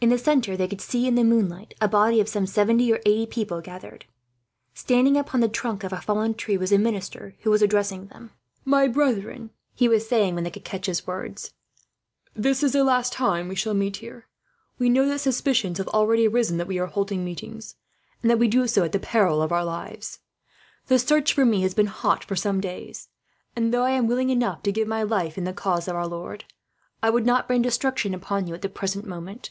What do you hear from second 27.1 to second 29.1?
would not bring destruction upon you, at the present